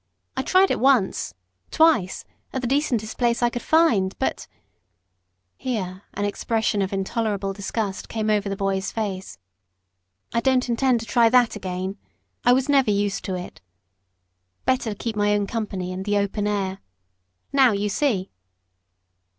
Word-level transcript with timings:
I 0.35 0.41
tried 0.41 0.71
it 0.71 0.79
once 0.79 1.35
twice 1.69 2.25
at 2.51 2.63
the 2.63 2.67
decentest 2.67 3.19
place 3.19 3.43
I 3.43 3.51
could 3.51 3.61
find, 3.61 4.17
but" 4.17 4.47
here 5.55 6.01
an 6.15 6.25
expression 6.25 6.81
of 6.81 6.91
intolerable 6.91 7.53
disgust 7.53 8.09
came 8.09 8.27
over 8.27 8.49
the 8.49 8.55
boy's 8.57 8.91
face 8.91 9.37
"I 10.33 10.39
don't 10.39 10.67
intend 10.67 11.01
to 11.01 11.05
try 11.05 11.29
that 11.29 11.55
again. 11.55 11.99
I 12.43 12.51
was 12.51 12.67
never 12.67 12.89
used 12.89 13.23
to 13.25 13.35
it. 13.35 13.61
Better 14.65 14.95
keep 14.95 15.15
my 15.15 15.35
own 15.35 15.45
company 15.45 15.93
and 15.93 16.03
the 16.03 16.17
open 16.17 16.47
air. 16.47 16.79
Now 17.53 17.71
you 17.71 17.87
see." 17.87 18.31